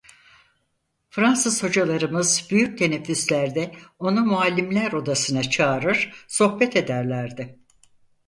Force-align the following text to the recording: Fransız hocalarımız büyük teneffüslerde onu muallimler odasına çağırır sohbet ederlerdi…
Fransız 1.09 1.63
hocalarımız 1.63 2.47
büyük 2.51 2.77
teneffüslerde 2.77 3.71
onu 3.99 4.19
muallimler 4.25 4.91
odasına 4.91 5.43
çağırır 5.49 6.25
sohbet 6.27 6.75
ederlerdi… 6.75 7.59